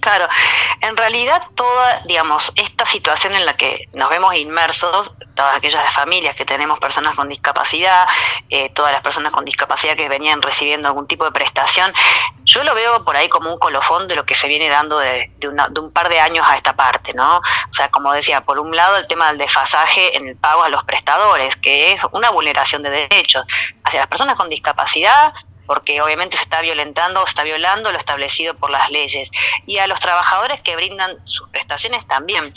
Claro, 0.00 0.28
en 0.80 0.96
realidad 0.96 1.42
toda, 1.54 2.00
digamos, 2.06 2.52
esta 2.54 2.86
situación 2.86 3.34
en 3.34 3.44
la 3.44 3.56
que 3.56 3.88
nos 3.92 4.08
vemos 4.08 4.34
inmersos, 4.36 5.10
todas 5.36 5.56
aquellas 5.56 5.92
familias 5.92 6.34
que 6.34 6.44
tenemos 6.44 6.80
personas 6.80 7.14
con 7.14 7.28
discapacidad, 7.28 8.08
eh, 8.50 8.70
todas 8.70 8.92
las 8.92 9.02
personas 9.02 9.30
con 9.30 9.44
discapacidad 9.44 9.96
que 9.96 10.08
venían 10.08 10.42
recibiendo 10.42 10.88
algún 10.88 11.06
tipo 11.06 11.24
de 11.24 11.30
prestación, 11.30 11.92
yo 12.44 12.64
lo 12.64 12.74
veo 12.74 13.04
por 13.04 13.16
ahí 13.16 13.28
como 13.28 13.52
un 13.52 13.58
colofón 13.58 14.08
de 14.08 14.16
lo 14.16 14.24
que 14.24 14.34
se 14.34 14.48
viene 14.48 14.68
dando 14.68 14.98
de, 14.98 15.30
de 15.38 15.80
un 15.80 15.92
par 15.92 16.08
de 16.08 16.18
años 16.18 16.44
a 16.48 16.56
esta 16.56 16.74
parte, 16.74 17.14
¿no? 17.14 17.38
O 17.38 17.72
sea, 17.72 17.88
como 17.90 18.12
decía, 18.12 18.40
por 18.40 18.58
un 18.58 18.74
lado 18.74 18.96
el 18.96 19.06
tema 19.06 19.28
del 19.28 19.38
desfasaje 19.38 20.16
en 20.16 20.26
el 20.26 20.36
pago 20.36 20.62
a 20.62 20.68
los 20.68 20.82
prestadores, 20.84 21.54
que 21.56 21.92
es 21.92 22.00
una 22.12 22.30
vulneración 22.30 22.82
de 22.82 22.90
derechos 22.90 23.44
hacia 23.84 24.00
las 24.00 24.08
personas 24.08 24.36
con 24.36 24.48
discapacidad, 24.48 25.32
porque 25.66 26.00
obviamente 26.00 26.36
se 26.36 26.44
está 26.44 26.62
violentando 26.62 27.20
o 27.20 27.24
está 27.24 27.42
violando 27.42 27.92
lo 27.92 27.98
establecido 27.98 28.54
por 28.54 28.70
las 28.70 28.90
leyes, 28.90 29.30
y 29.66 29.78
a 29.78 29.86
los 29.86 30.00
trabajadores 30.00 30.60
que 30.62 30.76
brindan 30.76 31.16
sus 31.26 31.48
prestaciones 31.50 32.06
también. 32.06 32.54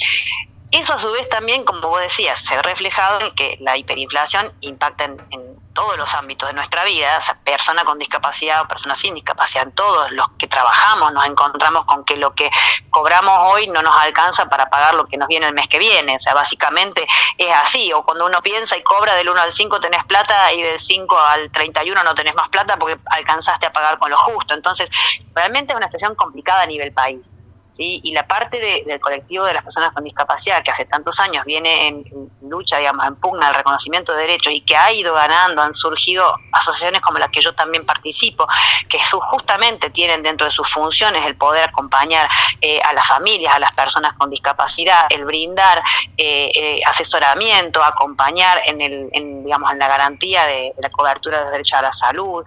Eso 0.72 0.94
a 0.94 1.00
su 1.00 1.12
vez 1.12 1.28
también, 1.30 1.64
como 1.64 1.88
vos 1.88 2.00
decías, 2.00 2.40
se 2.40 2.54
ha 2.54 2.62
reflejado 2.62 3.22
en 3.22 3.34
que 3.34 3.58
la 3.60 3.76
hiperinflación 3.76 4.54
impacta 4.62 5.06
en, 5.06 5.60
todos 5.74 5.98
los 5.98 6.14
ámbitos 6.14 6.50
de 6.50 6.54
nuestra 6.54 6.84
vida, 6.84 7.18
o 7.18 7.22
sea, 7.22 7.36
persona 7.36 7.86
con 7.86 7.98
discapacidad 7.98 8.64
o 8.64 8.68
persona 8.68 8.96
sin 8.96 9.16
discapacidad, 9.16 9.64
en 9.64 9.72
todos 9.72 10.12
los 10.12 10.28
que 10.32 10.48
trabajamos 10.48 11.14
nos 11.14 11.26
encontramos 11.26 11.86
con 11.86 12.04
que 12.04 12.18
lo 12.18 12.34
que 12.34 12.52
cobramos 12.90 13.54
hoy 13.54 13.68
no 13.68 13.82
nos 13.82 13.96
alcanza 13.96 14.48
para 14.48 14.70
pagar 14.70 14.96
lo 14.96 15.06
que 15.06 15.16
nos 15.16 15.30
viene 15.30 15.48
el 15.48 15.54
mes 15.54 15.68
que 15.70 15.80
viene, 15.80 16.18
o 16.18 16.20
sea, 16.20 16.34
básicamente 16.34 17.08
es 17.38 17.56
así, 17.56 17.94
o 17.94 18.04
cuando 18.04 18.26
uno 18.26 18.42
piensa 18.42 18.76
y 18.76 18.84
cobra 18.84 19.16
del 19.16 19.30
1 19.30 19.42
al 19.42 19.54
5 19.54 19.80
tenés 19.80 20.04
plata 20.04 20.52
y 20.52 20.62
del 20.62 20.80
5 20.80 21.18
al 21.18 21.50
31 21.50 22.04
no 22.04 22.14
tenés 22.14 22.36
más 22.36 22.50
plata 22.50 22.76
porque 22.76 22.98
alcanzaste 23.12 23.68
a 23.68 23.72
pagar 23.72 24.00
con 24.00 24.10
lo 24.10 24.18
justo, 24.18 24.54
entonces 24.54 24.90
realmente 25.34 25.72
es 25.72 25.78
una 25.78 25.88
situación 25.88 26.16
complicada 26.16 26.64
a 26.64 26.66
nivel 26.66 26.92
país. 26.92 27.38
Y 27.82 28.12
la 28.12 28.28
parte 28.28 28.60
del 28.86 29.00
colectivo 29.00 29.46
de 29.46 29.54
las 29.54 29.64
personas 29.64 29.94
con 29.94 30.04
discapacidad, 30.04 30.62
que 30.64 30.72
hace 30.72 30.86
tantos 30.86 31.20
años 31.20 31.46
viene 31.46 31.88
en, 31.88 32.30
lucha, 32.42 32.78
digamos, 32.78 33.06
en 33.08 33.16
pugna 33.16 33.48
al 33.48 33.56
reconocimiento 33.56 34.14
de 34.14 34.22
derechos 34.24 34.54
y 34.54 34.62
que 34.62 34.76
ha 34.76 34.92
ido 34.92 35.14
ganando, 35.14 35.62
han 35.62 35.74
surgido 35.74 36.36
asociaciones 36.52 37.02
como 37.02 37.20
las 37.20 37.30
que 37.30 37.42
yo 37.42 37.54
también 37.56 37.86
participo, 37.86 38.48
que 38.90 39.00
justamente 39.00 39.90
tienen 39.90 40.24
dentro 40.24 40.46
de 40.46 40.52
sus 40.52 40.68
funciones 40.68 41.26
el 41.26 41.36
poder 41.36 41.70
acompañar 41.70 42.30
eh, 42.62 42.82
a 42.82 42.94
las 42.94 43.08
familias, 43.08 43.56
a 43.56 43.60
las 43.60 43.74
personas 43.74 44.14
con 44.18 44.30
discapacidad, 44.30 45.06
el 45.10 45.24
brindar 45.26 45.82
eh, 46.18 46.52
eh, 46.54 46.82
asesoramiento, 46.86 47.84
acompañar 47.84 48.62
en, 48.66 48.82
el, 48.82 49.10
digamos, 49.44 49.72
en 49.72 49.80
la 49.80 49.88
garantía 49.88 50.46
de, 50.46 50.74
la 50.80 50.90
cobertura 50.90 51.38
de 51.38 51.44
los 51.44 51.52
derechos 51.52 51.80
a 51.80 51.82
la 51.84 51.92
salud 51.92 52.44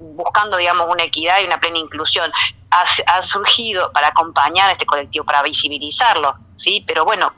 buscando, 0.00 0.56
digamos, 0.56 0.88
una 0.90 1.04
equidad 1.04 1.40
y 1.40 1.44
una 1.44 1.60
plena 1.60 1.78
inclusión, 1.78 2.32
ha, 2.70 3.22
surgido 3.22 3.92
para 3.92 4.08
acompañar 4.08 4.68
a 4.68 4.72
este 4.72 4.86
colectivo, 4.86 5.24
para 5.24 5.42
visibilizarlo, 5.42 6.36
¿sí? 6.56 6.84
Pero 6.86 7.04
bueno, 7.04 7.32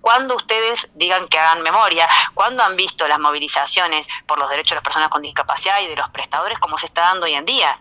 cuando 0.00 0.34
ustedes 0.36 0.88
digan 0.94 1.28
que 1.28 1.38
hagan 1.38 1.62
memoria, 1.62 2.08
cuando 2.34 2.62
han 2.62 2.76
visto 2.76 3.06
las 3.06 3.20
movilizaciones 3.20 4.06
por 4.26 4.38
los 4.38 4.50
derechos 4.50 4.70
de 4.70 4.76
las 4.76 4.84
personas 4.84 5.08
con 5.08 5.22
discapacidad 5.22 5.80
y 5.80 5.86
de 5.86 5.96
los 5.96 6.08
prestadores, 6.10 6.58
como 6.58 6.76
se 6.78 6.86
está 6.86 7.02
dando 7.02 7.26
hoy 7.26 7.34
en 7.34 7.44
día. 7.44 7.78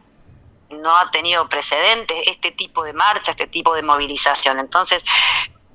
No 0.69 0.95
ha 0.95 1.11
tenido 1.11 1.49
precedentes 1.49 2.17
este 2.27 2.51
tipo 2.51 2.83
de 2.83 2.93
marcha, 2.93 3.31
este 3.31 3.47
tipo 3.47 3.73
de 3.73 3.81
movilización. 3.81 4.57
Entonces, 4.57 5.03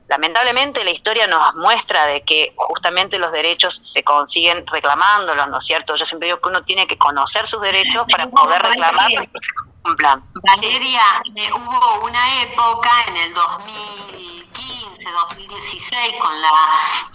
lamentablemente 0.09 0.85
la 0.85 0.91
historia 0.91 1.27
nos 1.27 1.55
muestra 1.57 2.07
de 2.07 2.23
que 2.23 2.55
justamente 2.57 3.19
los 3.19 3.33
derechos 3.33 3.79
se 3.83 4.05
consiguen 4.05 4.67
reclamándolos, 4.67 5.49
¿no 5.49 5.59
es 5.59 5.67
cierto? 5.67 5.97
Yo 5.97 6.07
siempre 6.07 6.29
digo 6.29 6.41
que 6.41 6.49
uno 6.49 6.65
tiene 6.65 6.87
que 6.87 6.97
conocer 6.97 7.47
sus 7.47 7.61
derechos 7.61 8.07
para 8.11 8.29
poder 8.29 8.63
reclamarlos 8.63 9.27
Valeria, 10.43 11.23
eh, 11.35 11.51
hubo 11.53 12.05
una 12.05 12.43
época 12.43 12.91
en 13.09 13.17
el 13.17 13.35
2015, 13.35 15.11
2016 15.11 16.15
con 16.21 16.41
la 16.41 16.53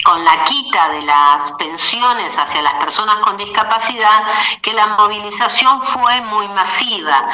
con 0.04 0.24
la 0.24 0.44
quita 0.46 0.90
de 0.90 1.02
las 1.02 1.52
pensiones 1.54 2.38
hacia 2.38 2.62
las 2.62 2.74
personas 2.76 3.18
con 3.18 3.38
discapacidad 3.38 4.24
que 4.62 4.74
la 4.74 4.88
movilización 4.88 5.82
fue 5.82 6.22
muy 6.22 6.48
masiva. 6.50 7.30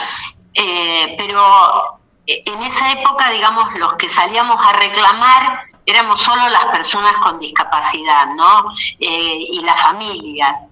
Eh, 0.54 1.16
pero 1.18 2.00
en 2.26 2.64
esa 2.64 2.92
época, 2.92 3.30
digamos, 3.30 3.74
los 3.76 3.94
que 3.94 4.10
salíamos 4.10 4.64
a 4.66 4.74
reclamar 4.74 5.68
éramos 5.86 6.22
solo 6.22 6.50
las 6.50 6.66
personas 6.66 7.14
con 7.24 7.40
discapacidad, 7.40 8.28
¿no? 8.36 8.72
Eh, 9.00 9.40
y 9.40 9.62
las 9.62 9.82
familias. 9.82 10.70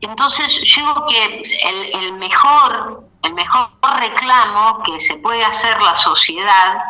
Entonces, 0.00 0.60
yo 0.64 0.94
creo 0.94 1.06
que 1.06 1.42
el, 1.92 2.12
mejor, 2.14 3.04
el 3.22 3.34
mejor 3.34 3.70
reclamo 3.98 4.82
que 4.82 4.98
se 4.98 5.16
puede 5.16 5.44
hacer 5.44 5.80
la 5.82 5.94
sociedad 5.94 6.82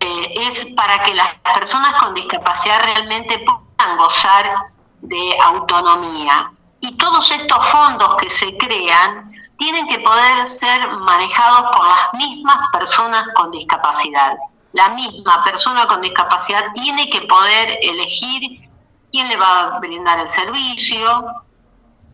eh, 0.00 0.34
es 0.48 0.66
para 0.74 1.02
que 1.02 1.14
las 1.14 1.34
personas 1.54 2.00
con 2.02 2.14
discapacidad 2.14 2.82
realmente 2.82 3.38
puedan 3.38 3.96
gozar 3.96 4.72
de 5.00 5.38
autonomía. 5.42 6.52
Y 6.80 6.96
todos 6.96 7.30
estos 7.30 7.66
fondos 7.68 8.16
que 8.16 8.28
se 8.28 8.56
crean 8.58 9.32
tienen 9.56 9.86
que 9.86 10.00
poder 10.00 10.46
ser 10.46 10.88
manejados 10.88 11.76
por 11.76 11.86
las 11.86 12.14
mismas 12.14 12.58
personas 12.72 13.24
con 13.34 13.50
discapacidad. 13.50 14.36
La 14.72 14.88
misma 14.88 15.44
persona 15.44 15.86
con 15.86 16.02
discapacidad 16.02 16.72
tiene 16.74 17.08
que 17.08 17.22
poder 17.22 17.78
elegir 17.80 18.68
quién 19.10 19.28
le 19.28 19.36
va 19.36 19.76
a 19.76 19.78
brindar 19.78 20.18
el 20.18 20.28
servicio, 20.28 21.24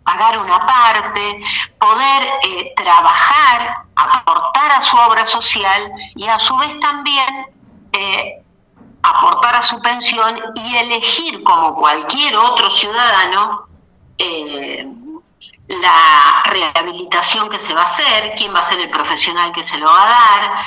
pagar 0.08 0.38
una 0.38 0.64
parte, 0.64 1.42
poder 1.78 2.22
eh, 2.42 2.72
trabajar, 2.74 3.84
aportar 3.94 4.72
a 4.72 4.80
su 4.80 4.96
obra 4.96 5.26
social 5.26 5.92
y 6.14 6.26
a 6.26 6.38
su 6.38 6.56
vez 6.56 6.80
también 6.80 7.46
eh, 7.92 8.42
aportar 9.02 9.56
a 9.56 9.62
su 9.62 9.78
pensión 9.82 10.40
y 10.54 10.76
elegir 10.76 11.42
como 11.42 11.74
cualquier 11.74 12.36
otro 12.36 12.70
ciudadano 12.70 13.66
eh, 14.16 14.86
la 15.68 16.42
rehabilitación 16.46 17.50
que 17.50 17.58
se 17.58 17.74
va 17.74 17.82
a 17.82 17.84
hacer, 17.84 18.34
quién 18.38 18.54
va 18.54 18.60
a 18.60 18.62
ser 18.62 18.80
el 18.80 18.88
profesional 18.88 19.52
que 19.52 19.62
se 19.62 19.76
lo 19.76 19.86
va 19.86 20.02
a 20.04 20.08
dar, 20.08 20.58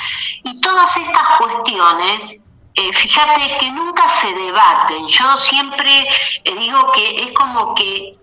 y 0.44 0.60
todas 0.60 0.96
estas 0.96 1.38
cuestiones, 1.38 2.38
fíjate 2.92 3.58
que 3.58 3.70
nunca 3.72 4.08
se 4.08 4.32
debaten. 4.32 5.08
Yo 5.08 5.36
siempre 5.38 6.06
digo 6.44 6.92
que 6.92 7.22
es 7.22 7.32
como 7.32 7.74
que 7.74 8.16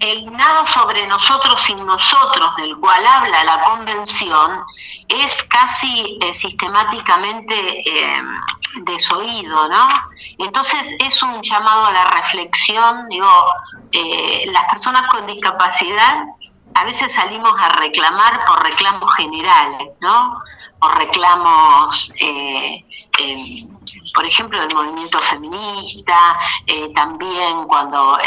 el 0.00 0.32
nada 0.32 0.66
sobre 0.66 1.06
nosotros 1.06 1.60
sin 1.62 1.84
nosotros, 1.86 2.56
del 2.56 2.76
cual 2.76 3.06
habla 3.06 3.44
la 3.44 3.62
convención, 3.64 4.62
es 5.08 5.42
casi 5.44 6.18
eh, 6.20 6.34
sistemáticamente 6.34 7.54
eh, 7.88 8.22
desoído, 8.82 9.68
¿no? 9.68 9.88
Entonces 10.38 10.96
es 10.98 11.22
un 11.22 11.42
llamado 11.42 11.86
a 11.86 11.92
la 11.92 12.04
reflexión, 12.04 13.08
digo, 13.08 13.28
eh, 13.92 14.44
las 14.52 14.64
personas 14.70 15.08
con 15.08 15.26
discapacidad 15.26 16.24
a 16.74 16.84
veces 16.84 17.12
salimos 17.12 17.54
a 17.58 17.68
reclamar 17.68 18.44
por 18.46 18.62
reclamos 18.62 19.14
generales, 19.14 19.92
¿no? 20.00 20.42
Por 20.80 20.98
reclamos 20.98 22.12
por 24.14 24.24
ejemplo, 24.24 24.60
del 24.60 24.74
movimiento 24.74 25.18
feminista, 25.18 26.38
eh, 26.66 26.92
también 26.94 27.64
cuando 27.66 28.18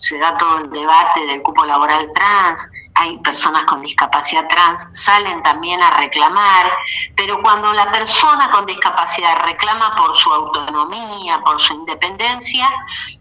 se 0.00 0.18
da 0.18 0.36
todo 0.36 0.58
el 0.58 0.70
debate 0.70 1.26
del 1.26 1.42
cupo 1.42 1.64
laboral 1.64 2.08
trans, 2.14 2.68
hay 2.94 3.16
personas 3.18 3.64
con 3.64 3.80
discapacidad 3.82 4.46
trans, 4.48 4.86
salen 4.92 5.42
también 5.42 5.82
a 5.82 5.96
reclamar, 5.96 6.70
pero 7.16 7.40
cuando 7.40 7.72
la 7.72 7.90
persona 7.90 8.50
con 8.50 8.66
discapacidad 8.66 9.44
reclama 9.44 9.96
por 9.96 10.16
su 10.16 10.30
autonomía, 10.30 11.40
por 11.40 11.60
su 11.60 11.72
independencia, 11.72 12.68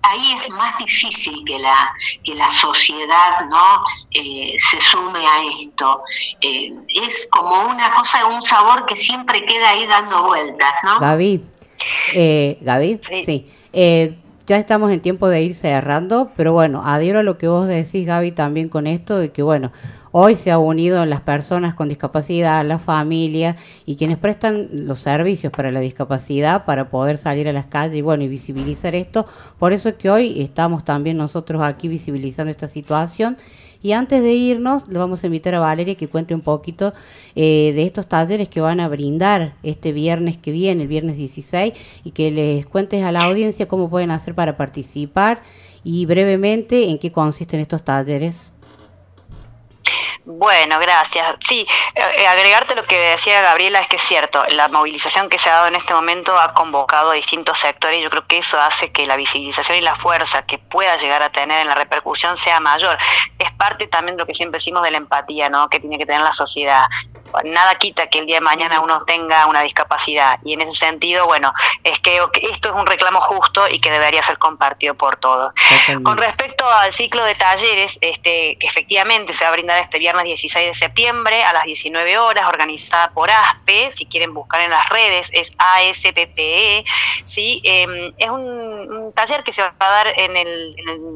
ahí 0.02 0.42
es 0.44 0.50
más 0.50 0.78
difícil 0.78 1.44
que 1.46 1.60
la, 1.60 1.94
que 2.24 2.36
la 2.36 2.50
sociedad 2.50 3.12
¿no? 3.50 3.84
Eh, 4.12 4.56
se 4.58 4.80
sume 4.80 5.26
a 5.26 5.44
esto. 5.60 6.04
Eh, 6.42 6.74
es 6.88 7.28
como 7.32 7.70
una 7.70 7.94
cosa, 7.96 8.26
un 8.26 8.42
sabor 8.42 8.86
que 8.86 8.96
siempre 8.96 9.46
queda 9.46 9.70
ahí 9.70 9.88
dando 9.88 10.24
vueltas, 10.24 10.74
¿no? 10.84 11.00
Gaby, 11.00 11.44
eh, 12.16 12.58
Gaby, 12.62 13.00
sí. 13.26 13.48
Eh, 13.74 14.16
ya 14.48 14.58
estamos 14.58 14.92
en 14.92 15.00
tiempo 15.00 15.30
de 15.30 15.44
ir 15.44 15.56
cerrando, 15.56 16.32
pero 16.36 16.54
bueno, 16.54 16.82
adhiero 16.86 17.20
a 17.20 17.24
lo 17.24 17.38
que 17.38 17.48
vos 17.48 17.68
decís, 17.68 18.06
Gaby, 18.06 18.32
también 18.32 18.70
con 18.70 18.88
esto 18.88 19.18
de 19.18 19.30
que, 19.30 19.44
bueno, 19.44 19.72
Hoy 20.14 20.36
se 20.36 20.52
ha 20.52 20.60
unido 20.60 21.06
las 21.06 21.22
personas 21.22 21.74
con 21.74 21.88
discapacidad, 21.88 22.66
la 22.66 22.80
familia 22.80 23.56
y 23.86 23.96
quienes 23.96 24.18
prestan 24.18 24.68
los 24.86 25.00
servicios 25.00 25.54
para 25.54 25.72
la 25.72 25.80
discapacidad 25.80 26.66
para 26.66 26.90
poder 26.90 27.18
salir 27.18 27.48
a 27.48 27.54
las 27.54 27.68
calles 27.68 27.96
y 27.96 28.02
bueno 28.02 28.24
y 28.26 28.28
visibilizar 28.28 28.94
esto. 28.94 29.26
Por 29.58 29.72
eso 29.72 29.88
es 29.88 29.96
que 29.96 30.10
hoy 30.10 30.42
estamos 30.42 30.84
también 30.84 31.16
nosotros 31.16 31.62
aquí 31.62 31.88
visibilizando 31.88 32.52
esta 32.52 32.68
situación. 32.68 33.38
Y 33.82 33.94
antes 33.94 34.22
de 34.22 34.34
irnos, 34.34 34.86
le 34.90 35.00
vamos 35.00 35.24
a 35.24 35.28
invitar 35.28 35.56
a 35.56 35.60
Valeria 35.60 35.96
que 35.96 36.10
cuente 36.10 36.36
un 36.36 36.42
poquito 36.42 36.94
eh, 37.36 37.72
de 37.74 37.84
estos 37.84 38.06
talleres 38.08 38.50
que 38.50 38.60
van 38.60 38.82
a 38.82 38.90
brindar 38.90 39.54
este 39.64 39.94
viernes 39.94 40.36
que 40.38 40.52
viene, 40.52 40.84
el 40.84 40.90
viernes 40.90 41.16
16, 41.16 41.74
y 42.04 42.12
que 42.12 42.32
les 42.32 42.66
cuentes 42.66 43.02
a 43.04 43.14
la 43.14 43.22
audiencia 43.22 43.70
cómo 43.70 43.90
pueden 43.90 44.12
hacer 44.12 44.36
para 44.36 44.58
participar 44.58 45.42
y 45.86 46.06
brevemente 46.06 46.90
en 46.90 47.00
qué 47.00 47.14
consisten 47.14 47.62
estos 47.62 47.84
talleres. 47.84 48.52
Bueno, 50.38 50.80
gracias. 50.80 51.36
Sí, 51.46 51.68
eh, 51.94 52.02
eh, 52.20 52.28
agregarte 52.28 52.74
lo 52.74 52.86
que 52.86 52.98
decía 52.98 53.42
Gabriela 53.42 53.82
es 53.82 53.88
que 53.88 53.98
es 53.98 54.02
cierto, 54.02 54.44
la 54.50 54.70
movilización 54.70 55.30
que 55.30 55.38
se 55.38 55.50
ha 55.50 55.56
dado 55.56 55.68
en 55.68 55.76
este 55.76 55.94
momento 55.94 56.40
ha 56.40 56.54
convocado 56.54 57.12
a 57.12 57.16
distintos 57.16 57.58
sectores 57.60 58.00
y 58.00 58.02
yo 58.02 58.10
creo 58.10 58.26
que 58.26 58.38
eso 58.38 58.60
hace 58.60 58.92
que 58.92 59.06
la 59.06 59.18
visibilización 59.18 59.78
y 59.78 59.82
la 59.82 59.94
fuerza 59.94 60.44
que 60.44 60.58
pueda 60.58 60.96
llegar 60.96 61.22
a 61.22 61.32
tener 61.32 61.60
en 61.60 61.68
la 61.68 61.76
repercusión 61.76 62.38
sea 62.38 62.62
mayor. 62.62 62.98
Es 63.40 63.52
parte 63.52 63.88
también 63.88 64.16
de 64.16 64.22
lo 64.22 64.28
que 64.28 64.34
siempre 64.34 64.60
decimos 64.60 64.84
de 64.84 64.92
la 64.92 64.98
empatía, 64.98 65.50
¿no? 65.50 65.70
Que 65.70 65.82
tiene 65.82 65.98
que 65.98 66.06
tener 66.06 66.22
la 66.22 66.34
sociedad 66.34 66.86
nada 67.44 67.76
quita 67.76 68.08
que 68.08 68.20
el 68.20 68.26
día 68.26 68.36
de 68.36 68.42
mañana 68.42 68.80
uno 68.82 69.04
tenga 69.06 69.46
una 69.48 69.62
discapacidad 69.62 70.40
y 70.44 70.54
en 70.54 70.62
ese 70.62 70.74
sentido, 70.74 71.26
bueno, 71.26 71.54
es 71.84 72.00
que 72.00 72.22
esto 72.44 72.70
es 72.70 72.76
un 72.76 72.86
reclamo 72.86 73.22
justo 73.22 73.68
y 73.68 73.80
que 73.80 73.92
debería 73.92 74.24
ser 74.24 74.38
compartido 74.38 74.96
por 74.96 75.18
todos. 75.18 75.54
Con 76.04 76.18
respecto 76.18 76.68
al 76.68 76.94
ciclo 76.94 77.24
de 77.26 77.36
talleres, 77.36 77.98
este, 78.02 78.58
que 78.60 78.68
efectivamente 78.68 79.34
se 79.34 79.44
va 79.44 79.50
a 79.50 79.54
brindar 79.54 79.80
este 79.80 80.00
viernes 80.00 80.26
16 80.26 80.68
de 80.68 80.74
septiembre 80.74 81.44
a 81.44 81.54
las 81.54 81.64
19 81.64 82.18
horas, 82.18 82.48
organizada 82.48 83.12
por 83.12 83.30
ASPE, 83.30 83.92
si 83.92 84.06
quieren 84.06 84.34
buscar 84.34 84.62
en 84.62 84.72
las 84.72 84.88
redes, 84.90 85.30
es 85.32 85.52
ASPPE, 85.58 86.86
¿sí? 87.26 87.62
Em, 87.64 88.14
es 88.18 88.30
un, 88.30 89.12
taller 89.16 89.44
que 89.44 89.52
se 89.52 89.62
va 89.62 89.74
a 89.78 89.90
dar 89.90 90.14
en, 90.18 90.38
el, 90.38 90.76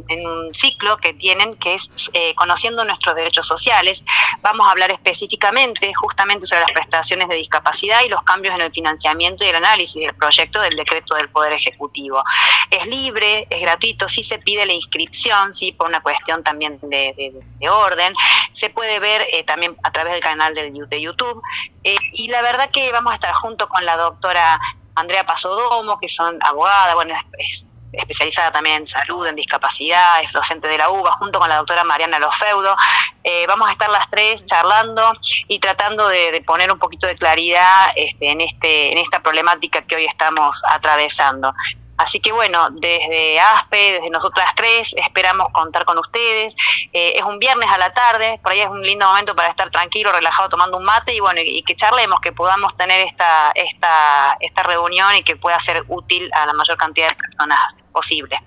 en, 0.10 0.28
un 0.28 0.54
ciclo 0.54 0.98
que 0.98 1.14
tienen, 1.14 1.56
que 1.56 1.76
es 1.76 1.90
eh, 2.14 2.34
Conociendo 2.36 2.84
nuestros 2.84 3.16
derechos 3.16 3.48
sociales. 3.48 4.04
Vamos 4.42 4.68
a 4.68 4.72
hablar 4.72 4.92
específicamente 4.92 5.94
justamente 6.06 6.46
sobre 6.46 6.62
las 6.62 6.72
prestaciones 6.72 7.28
de 7.30 7.36
discapacidad 7.36 8.04
y 8.06 8.10
los 8.10 8.22
cambios 8.22 8.54
en 8.54 8.62
el 8.62 8.72
financiamiento 8.72 9.44
y 9.44 9.48
el 9.48 9.56
análisis 9.56 10.06
del 10.06 10.14
proyecto 10.14 10.62
del 10.62 10.76
decreto 10.76 11.16
del 11.16 11.30
Poder 11.30 11.54
Ejecutivo. 11.54 12.24
Es 12.70 12.86
libre, 12.86 13.48
es 13.50 13.60
gratuito, 13.60 14.08
sí 14.08 14.22
se 14.22 14.38
pide 14.38 14.68
la 14.68 14.74
inscripción, 14.74 15.52
sí, 15.52 15.72
por 15.72 15.88
una 15.88 16.02
cuestión 16.02 16.44
también 16.44 16.80
de, 16.84 17.34
orden. 17.68 18.14
Se 18.52 18.70
puede 18.70 19.00
ver 19.00 19.26
eh, 19.32 19.44
también 19.44 19.76
a 19.82 19.92
través 19.92 20.14
del 20.14 20.22
canal 20.22 20.54
de, 20.54 20.70
de 20.72 21.02
YouTube. 21.02 21.42
Eh, 21.84 21.98
y 22.14 22.28
la 22.28 22.44
verdad 22.44 22.70
que 22.70 22.92
vamos 22.92 23.12
a 23.12 23.16
estar 23.16 23.34
junto 23.34 23.68
con 23.68 23.84
la 23.84 23.98
doctora 23.98 24.60
Andrea 24.94 25.26
Pasodomo, 25.26 26.00
que 26.00 26.08
son 26.08 26.38
abogada, 26.42 26.94
bueno, 26.94 27.16
es 27.40 27.66
especializada 27.98 28.52
también 28.52 28.78
en 28.78 28.88
salud, 28.88 29.26
en 29.28 29.36
discapacidad, 29.36 30.22
es 30.24 30.32
docente 30.32 30.68
de 30.68 30.78
la 30.78 30.90
UBA, 30.90 31.12
junto 31.14 31.40
con 31.40 31.50
la 31.50 31.58
doctora 31.58 31.84
Mariana 31.84 32.20
Lofeudo. 32.20 32.76
Eh, 33.24 33.46
vamos 33.48 33.70
a 33.70 33.72
estar 33.72 33.90
las 33.90 34.10
tres 34.10 34.46
charlando 34.46 35.14
y 35.48 35.60
tratando 35.60 36.08
de, 36.08 36.44
poner 36.46 36.72
un 36.72 36.80
poquito 36.80 37.08
de 37.08 37.16
claridad 37.16 37.92
este, 37.96 38.30
en, 38.30 38.42
este, 38.42 38.92
en 38.92 38.98
esta 38.98 39.22
problemática 39.22 39.82
que 39.82 39.96
hoy 39.96 40.06
estamos 40.06 40.62
atravesando. 40.68 41.54
Así 41.98 42.20
que 42.20 42.32
bueno, 42.32 42.70
desde 42.72 43.40
ASPE, 43.40 43.94
desde 43.94 44.10
nosotras 44.10 44.52
tres, 44.56 44.94
esperamos 44.98 45.48
contar 45.54 45.86
con 45.86 45.98
ustedes. 45.98 46.54
Eh, 46.92 47.14
es 47.16 47.24
un 47.24 47.40
viernes 47.40 47.70
a 47.70 47.78
la 47.78 47.94
tarde, 47.94 48.40
por 48.44 48.52
ahí 48.52 48.60
es 48.60 48.70
un 48.70 48.82
lindo 48.82 49.08
momento 49.08 49.36
para 49.36 49.50
estar 49.50 49.70
tranquilo, 49.72 50.12
relajado, 50.12 50.50
tomando 50.50 50.78
un 50.78 50.84
mate 50.84 51.14
y 51.14 51.20
bueno, 51.20 51.40
y 51.42 51.64
que 51.64 51.76
charlemos, 51.76 52.20
que 52.20 52.34
podamos 52.34 52.76
tener 52.76 53.02
esta, 53.02 53.52
esta, 53.56 54.38
esta 54.40 54.64
reunión 54.64 55.16
y 55.16 55.24
que 55.24 55.36
pueda 55.36 55.60
ser 55.60 55.84
útil 55.88 56.30
a 56.34 56.46
la 56.46 56.54
mayor 56.54 56.78
cantidad 56.78 57.10
de 57.10 57.16
personas 57.16 57.60
posible. 57.92 58.42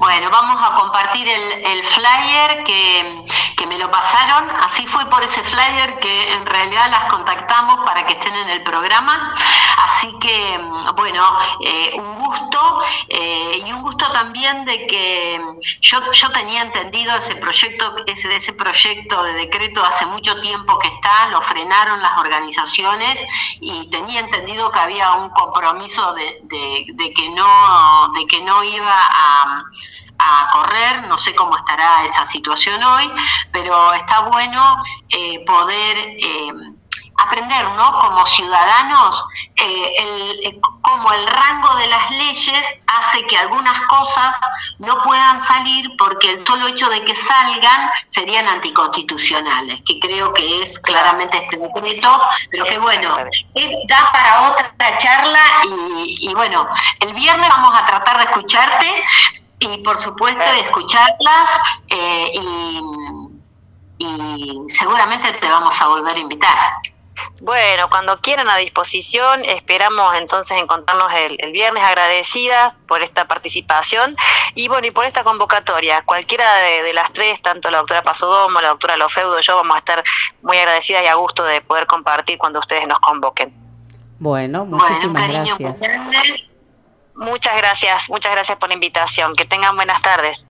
Bueno, 0.00 0.30
vamos 0.30 0.58
a 0.62 0.76
compartir 0.76 1.28
el, 1.28 1.84
flyer 1.84 2.64
que, 2.64 3.26
me 3.68 3.76
lo 3.78 3.90
pasaron. 3.90 4.50
Así 4.62 4.86
fue 4.86 5.04
por 5.10 5.22
ese 5.22 5.42
flyer 5.42 6.00
que 6.00 6.32
en 6.32 6.46
realidad 6.46 6.90
las 6.90 7.04
contactamos 7.12 7.84
para 7.84 8.06
que 8.06 8.14
estén 8.14 8.34
en 8.34 8.48
el 8.48 8.62
programa. 8.62 9.34
Así 9.76 10.10
que, 10.20 10.58
bueno, 10.96 11.22
eh, 11.64 11.92
un 11.94 12.14
gusto 12.16 12.82
eh, 13.08 13.62
y 13.64 13.72
un 13.72 13.82
gusto 13.82 14.10
también 14.10 14.64
de 14.64 14.86
que 14.86 15.40
yo, 15.82 16.10
yo 16.10 16.30
tenía 16.30 16.62
entendido 16.62 17.14
ese 17.16 17.36
proyecto, 17.36 17.94
ese, 18.06 18.34
ese 18.34 18.54
proyecto 18.54 19.22
de 19.22 19.34
decreto 19.34 19.84
hace 19.84 20.06
mucho 20.06 20.40
tiempo 20.40 20.78
que 20.78 20.88
está, 20.88 21.28
lo 21.28 21.42
frenaron 21.42 22.00
las 22.00 22.18
organizaciones 22.18 23.20
y 23.60 23.88
tenía 23.90 24.20
entendido 24.20 24.72
que 24.72 24.78
había 24.80 25.12
un 25.12 25.28
compromiso 25.30 26.14
de, 26.14 26.40
de 26.42 27.12
que, 27.12 27.28
no, 27.28 28.12
de 28.14 28.26
que 28.26 28.40
no 28.40 28.64
iba 28.64 28.96
a 28.96 29.64
a 30.20 30.50
correr, 30.52 31.08
no 31.08 31.16
sé 31.16 31.34
cómo 31.34 31.56
estará 31.56 32.04
esa 32.04 32.26
situación 32.26 32.82
hoy, 32.82 33.10
pero 33.52 33.92
está 33.94 34.20
bueno 34.20 34.82
eh, 35.08 35.42
poder 35.46 35.96
eh, 35.98 36.52
aprender, 37.16 37.64
¿no? 37.76 37.98
Como 38.00 38.24
ciudadanos, 38.26 39.24
eh, 39.56 40.40
el, 40.44 40.60
como 40.82 41.12
el 41.12 41.26
rango 41.26 41.74
de 41.76 41.86
las 41.86 42.10
leyes 42.10 42.64
hace 42.86 43.26
que 43.26 43.36
algunas 43.36 43.78
cosas 43.82 44.38
no 44.78 45.02
puedan 45.02 45.40
salir 45.40 45.90
porque 45.98 46.30
el 46.30 46.40
solo 46.40 46.66
hecho 46.68 46.88
de 46.88 47.04
que 47.04 47.14
salgan 47.14 47.90
serían 48.06 48.48
anticonstitucionales, 48.48 49.80
que 49.86 50.00
creo 50.00 50.32
que 50.32 50.62
es 50.62 50.78
claramente 50.78 51.38
este 51.38 51.58
decreto, 51.58 52.22
pero 52.50 52.64
que 52.64 52.78
bueno, 52.78 53.16
da 53.86 54.12
para 54.12 54.50
otra 54.50 54.96
charla 54.96 55.42
y, 55.64 56.28
y 56.28 56.34
bueno, 56.34 56.66
el 57.00 57.12
viernes 57.14 57.48
vamos 57.50 57.72
a 57.74 57.86
tratar 57.86 58.18
de 58.18 58.24
escucharte, 58.24 59.04
y 59.60 59.78
por 59.78 59.98
supuesto 59.98 60.40
de 60.40 60.60
escucharlas 60.60 61.50
eh, 61.88 62.32
y, 62.34 62.40
seguramente 64.68 65.32
te 65.34 65.48
vamos 65.48 65.80
a 65.80 65.88
volver 65.88 66.14
a 66.14 66.18
invitar. 66.18 66.56
Bueno, 67.42 67.90
cuando 67.90 68.18
quieran 68.20 68.48
a 68.48 68.56
disposición, 68.56 69.44
esperamos 69.44 70.14
entonces 70.14 70.56
encontrarnos 70.58 71.12
el, 71.12 71.52
viernes 71.52 71.82
agradecidas 71.82 72.74
por 72.86 73.02
esta 73.02 73.26
participación 73.28 74.16
y 74.54 74.68
bueno, 74.68 74.86
y 74.86 74.90
por 74.90 75.04
esta 75.04 75.22
convocatoria. 75.22 76.02
Cualquiera 76.06 76.50
de, 76.56 76.94
las 76.94 77.12
tres, 77.12 77.42
tanto 77.42 77.70
la 77.70 77.78
doctora 77.78 78.02
Pasodomo, 78.02 78.60
la 78.62 78.68
doctora 78.68 78.96
Lofeudo, 78.96 79.38
yo 79.40 79.56
vamos 79.56 79.74
a 79.74 79.78
estar 79.80 80.02
muy 80.42 80.56
agradecidas 80.56 81.04
y 81.04 81.06
a 81.08 81.14
gusto 81.14 81.44
de 81.44 81.60
poder 81.60 81.86
compartir 81.86 82.38
cuando 82.38 82.58
ustedes 82.58 82.86
nos 82.86 83.00
convoquen. 83.00 83.52
Bueno, 84.18 84.64
muchísimas 84.64 85.28
gracias. 85.28 85.80
Muchas 87.14 87.56
gracias, 87.56 88.08
muchas 88.08 88.32
gracias 88.32 88.58
por 88.58 88.68
la 88.68 88.74
invitación. 88.74 89.34
Que 89.34 89.44
tengan 89.44 89.76
buenas 89.76 90.00
tardes. 90.02 90.46